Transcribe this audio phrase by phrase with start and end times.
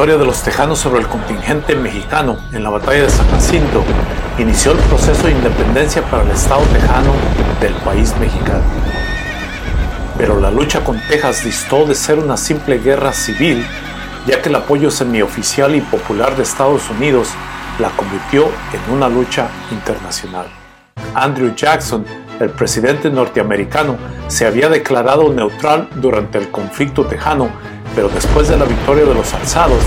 [0.00, 3.84] Victoria de los tejanos sobre el contingente mexicano en la batalla de San Jacinto
[4.38, 7.12] inició el proceso de independencia para el Estado tejano
[7.60, 8.64] del país mexicano.
[10.16, 13.62] Pero la lucha con Texas distó de ser una simple guerra civil,
[14.26, 17.28] ya que el apoyo semioficial y popular de Estados Unidos
[17.78, 20.46] la convirtió en una lucha internacional.
[21.14, 22.06] Andrew Jackson,
[22.40, 27.50] el presidente norteamericano, se había declarado neutral durante el conflicto tejano
[27.94, 29.82] pero después de la victoria de los alzados,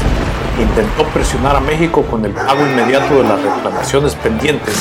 [0.59, 4.75] intentó presionar a México con el pago inmediato de las reclamaciones pendientes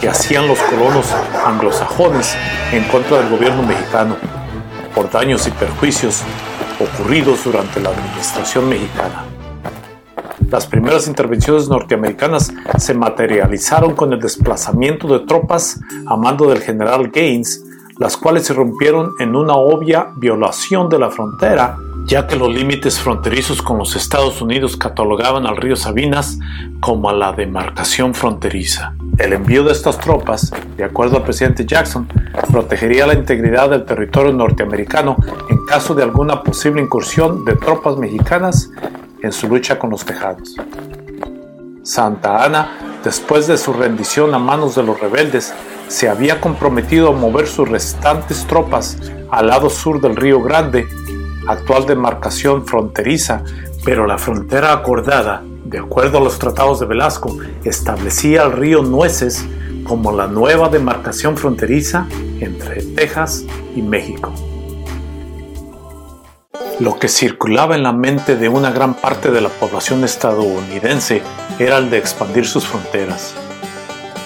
[0.00, 1.06] que hacían los colonos
[1.44, 2.36] anglosajones
[2.72, 4.16] en contra del gobierno mexicano
[4.94, 6.22] por daños y perjuicios
[6.80, 9.24] ocurridos durante la administración mexicana.
[10.50, 17.08] Las primeras intervenciones norteamericanas se materializaron con el desplazamiento de tropas a mando del general
[17.08, 17.64] Gaines,
[17.98, 21.76] las cuales se rompieron en una obvia violación de la frontera
[22.06, 26.38] ya que los límites fronterizos con los Estados Unidos catalogaban al río Sabinas
[26.80, 28.94] como a la demarcación fronteriza.
[29.18, 32.06] El envío de estas tropas, de acuerdo al presidente Jackson,
[32.50, 35.16] protegería la integridad del territorio norteamericano
[35.48, 38.70] en caso de alguna posible incursión de tropas mexicanas
[39.22, 40.56] en su lucha con los tejanos.
[41.82, 45.54] Santa Ana, después de su rendición a manos de los rebeldes,
[45.88, 48.98] se había comprometido a mover sus restantes tropas
[49.30, 50.86] al lado sur del río Grande
[51.46, 53.44] actual demarcación fronteriza,
[53.84, 59.46] pero la frontera acordada, de acuerdo a los tratados de Velasco, establecía el río Nueces
[59.84, 62.06] como la nueva demarcación fronteriza
[62.40, 63.44] entre Texas
[63.76, 64.32] y México.
[66.80, 71.22] Lo que circulaba en la mente de una gran parte de la población estadounidense
[71.58, 73.34] era el de expandir sus fronteras.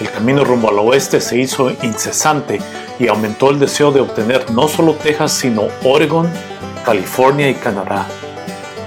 [0.01, 2.59] El camino rumbo al oeste se hizo incesante
[2.99, 6.27] y aumentó el deseo de obtener no solo Texas, sino Oregon
[6.85, 8.07] California y Canadá.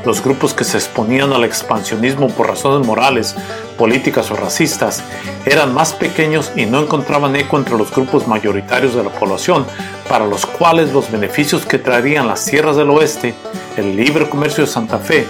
[0.04, 3.36] Los grupos que se exponían al expansionismo por razones morales,
[3.78, 5.02] políticas o racistas
[5.46, 9.64] eran más pequeños y no encontraban eco entre los grupos mayoritarios de la población,
[10.08, 13.34] para los cuales los beneficios que traerían las tierras del oeste,
[13.76, 15.24] el libre comercio de Santa Fe,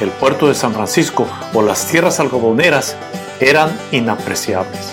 [0.00, 2.96] el puerto de San Francisco o las tierras algodoneras
[3.40, 4.92] eran inapreciables.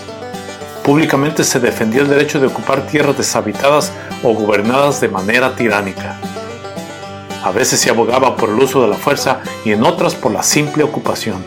[0.84, 3.92] Públicamente se defendía el derecho de ocupar tierras deshabitadas
[4.24, 6.20] o gobernadas de manera tiránica.
[7.44, 10.44] A veces se abogaba por el uso de la fuerza y en otras por la
[10.44, 11.44] simple ocupación.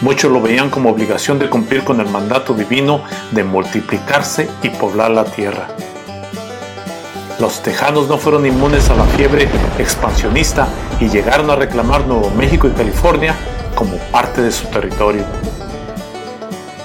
[0.00, 5.10] Muchos lo veían como obligación de cumplir con el mandato divino de multiplicarse y poblar
[5.10, 5.68] la tierra.
[7.38, 9.48] Los tejanos no fueron inmunes a la fiebre
[9.78, 10.68] expansionista
[11.00, 13.34] y llegaron a reclamar Nuevo México y California
[13.74, 15.24] como parte de su territorio.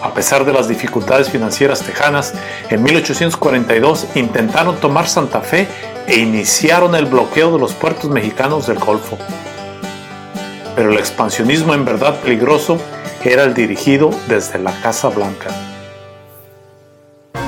[0.01, 2.33] A pesar de las dificultades financieras tejanas,
[2.69, 5.67] en 1842 intentaron tomar Santa Fe
[6.07, 9.19] e iniciaron el bloqueo de los puertos mexicanos del Golfo.
[10.75, 12.79] Pero el expansionismo en verdad peligroso
[13.23, 15.49] era el dirigido desde la Casa Blanca.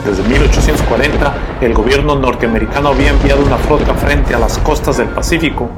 [0.05, 5.69] Desde 1840, el gobierno norteamericano había enviado una flota frente a las costas del Pacífico,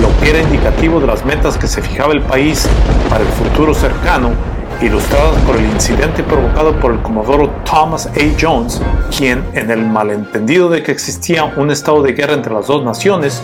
[0.00, 2.66] lo que era indicativo de las metas que se fijaba el país
[3.08, 8.40] para el futuro cercano ilustradas por el incidente provocado por el comodoro Thomas A.
[8.40, 8.80] Jones,
[9.16, 13.42] quien, en el malentendido de que existía un estado de guerra entre las dos naciones,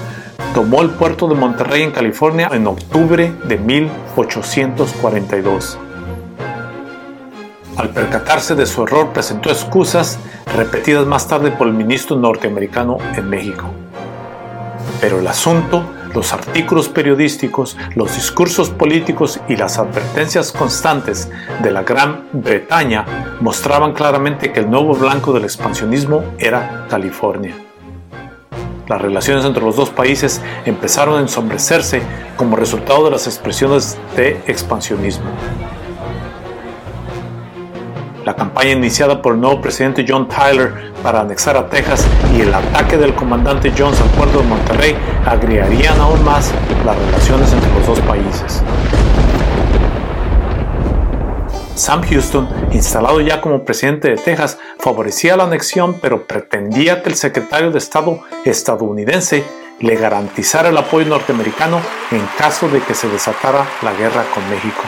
[0.55, 5.79] tomó el puerto de Monterrey en California en octubre de 1842.
[7.76, 10.19] Al percatarse de su error presentó excusas
[10.56, 13.67] repetidas más tarde por el ministro norteamericano en México.
[15.00, 15.83] Pero el asunto,
[16.15, 21.31] los artículos periodísticos, los discursos políticos y las advertencias constantes
[21.62, 27.55] de la Gran Bretaña mostraban claramente que el nuevo blanco del expansionismo era California.
[28.89, 32.03] Las relaciones entre los dos países empezaron a ensombrecerse
[32.37, 35.31] como resultado de las expresiones de expansionismo.
[38.31, 40.73] La campaña iniciada por el nuevo presidente John Tyler
[41.03, 44.94] para anexar a Texas y el ataque del comandante Jones al puerto de Monterrey
[45.27, 46.53] agriarían aún más
[46.87, 48.62] las relaciones entre los dos países.
[51.75, 57.17] Sam Houston, instalado ya como presidente de Texas, favorecía la anexión, pero pretendía que el
[57.17, 59.43] secretario de Estado estadounidense
[59.81, 61.81] le garantizara el apoyo norteamericano
[62.12, 64.83] en caso de que se desatara la guerra con México.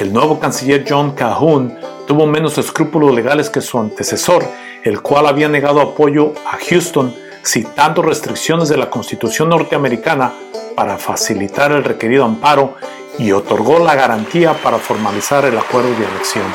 [0.00, 1.76] El nuevo canciller John Calhoun
[2.06, 4.42] tuvo menos escrúpulos legales que su antecesor,
[4.82, 7.14] el cual había negado apoyo a Houston
[7.44, 10.32] citando restricciones de la Constitución norteamericana
[10.74, 12.76] para facilitar el requerido amparo
[13.18, 16.46] y otorgó la garantía para formalizar el acuerdo de elección.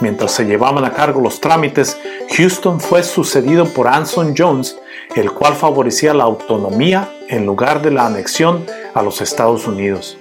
[0.00, 1.98] Mientras se llevaban a cargo los trámites,
[2.36, 4.78] Houston fue sucedido por Anson Jones,
[5.16, 10.16] el cual favorecía la autonomía en lugar de la anexión a los Estados Unidos.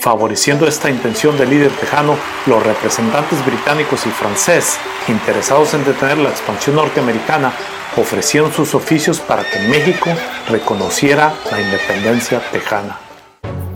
[0.00, 2.16] Favoreciendo esta intención del líder tejano,
[2.46, 7.52] los representantes británicos y francés, interesados en detener la expansión norteamericana,
[7.98, 10.08] ofrecieron sus oficios para que México
[10.48, 12.98] reconociera la independencia tejana.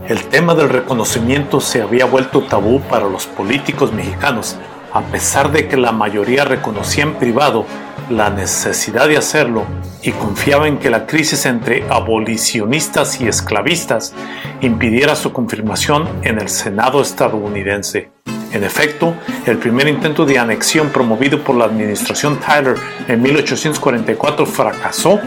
[0.08, 4.56] El tema del reconocimiento se había vuelto tabú para los políticos mexicanos,
[4.94, 7.66] a pesar de que la mayoría reconocía en privado
[8.10, 9.64] la necesidad de hacerlo
[10.02, 14.14] y confiaba en que la crisis entre abolicionistas y esclavistas
[14.60, 18.12] impidiera su confirmación en el Senado estadounidense.
[18.52, 19.14] En efecto,
[19.46, 22.76] el primer intento de anexión promovido por la administración Tyler
[23.08, 25.18] en 1844 fracasó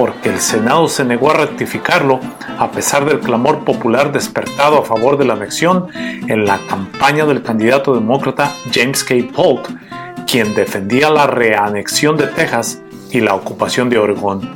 [0.00, 2.20] porque el Senado se negó a rectificarlo
[2.58, 7.42] a pesar del clamor popular despertado a favor de la anexión en la campaña del
[7.42, 9.16] candidato demócrata James K.
[9.36, 9.68] Polk,
[10.26, 12.80] quien defendía la reanexión de Texas
[13.10, 14.48] y la ocupación de Oregón.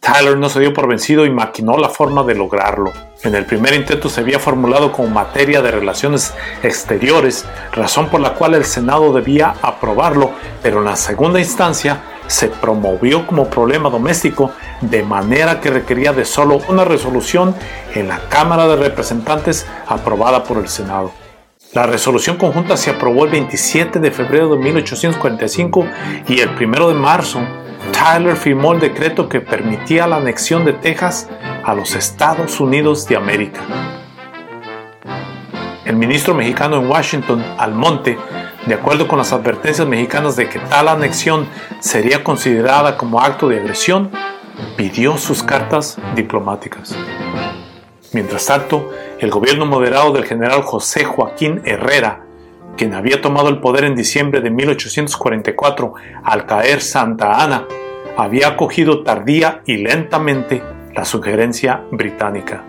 [0.00, 2.92] Tyler no se dio por vencido y maquinó la forma de lograrlo.
[3.22, 6.34] En el primer intento se había formulado como materia de relaciones
[6.64, 12.48] exteriores, razón por la cual el Senado debía aprobarlo, pero en la segunda instancia se
[12.48, 17.54] promovió como problema doméstico de manera que requería de solo una resolución
[17.94, 21.12] en la Cámara de Representantes aprobada por el Senado.
[21.72, 25.86] La resolución conjunta se aprobó el 27 de febrero de 1845
[26.28, 27.40] y el 1 de marzo
[27.92, 31.28] Tyler firmó el decreto que permitía la anexión de Texas
[31.64, 33.60] a los Estados Unidos de América.
[35.84, 38.18] El ministro mexicano en Washington, Almonte,
[38.66, 41.48] de acuerdo con las advertencias mexicanas de que tal anexión
[41.80, 44.10] sería considerada como acto de agresión,
[44.76, 46.96] pidió sus cartas diplomáticas.
[48.12, 52.26] Mientras tanto, el gobierno moderado del general José Joaquín Herrera
[52.76, 57.66] quien había tomado el poder en diciembre de 1844 al caer Santa Ana,
[58.16, 60.62] había acogido tardía y lentamente
[60.94, 62.64] la sugerencia británica.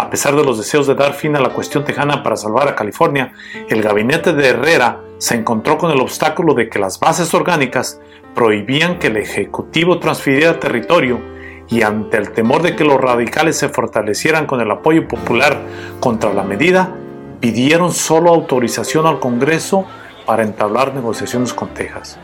[0.00, 2.74] A pesar de los deseos de dar fin a la cuestión tejana para salvar a
[2.74, 3.34] California,
[3.68, 8.00] el gabinete de Herrera se encontró con el obstáculo de que las bases orgánicas
[8.34, 11.20] prohibían que el Ejecutivo transfiriera territorio
[11.68, 15.60] y ante el temor de que los radicales se fortalecieran con el apoyo popular
[16.00, 16.96] contra la medida,
[17.40, 19.84] pidieron solo autorización al Congreso
[20.24, 22.18] para entablar negociaciones con Texas.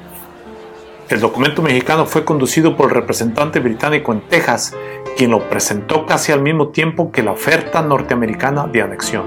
[1.09, 4.75] El documento mexicano fue conducido por el representante británico en Texas,
[5.17, 9.23] quien lo presentó casi al mismo tiempo que la oferta norteamericana de anexión.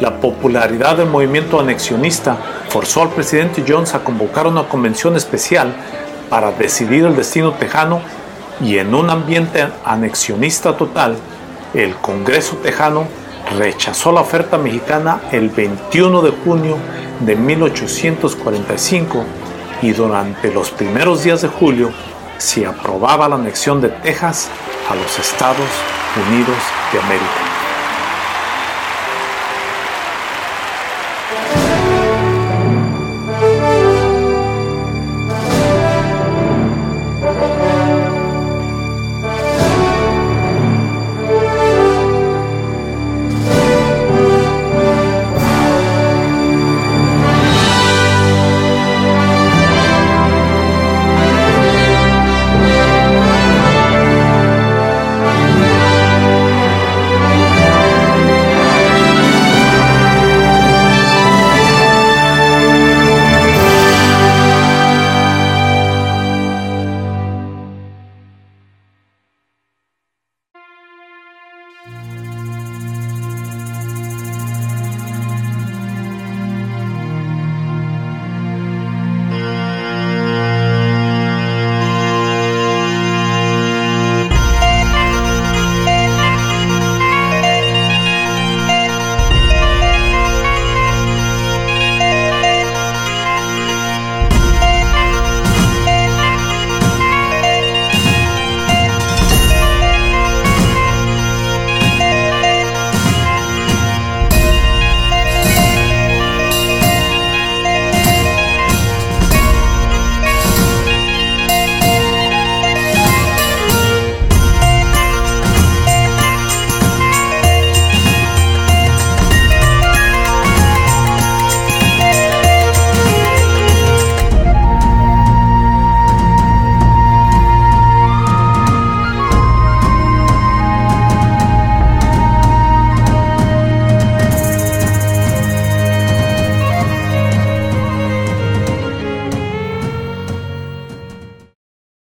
[0.00, 2.36] La popularidad del movimiento anexionista
[2.68, 5.74] forzó al presidente Jones a convocar una convención especial
[6.28, 8.02] para decidir el destino tejano
[8.60, 11.16] y en un ambiente anexionista total,
[11.72, 13.06] el Congreso tejano
[13.56, 16.76] rechazó la oferta mexicana el 21 de junio
[17.20, 19.24] de 1845
[19.82, 21.90] y durante los primeros días de julio
[22.38, 24.48] se aprobaba la anexión de Texas
[24.90, 25.68] a los Estados
[26.28, 26.58] Unidos
[26.92, 27.53] de América.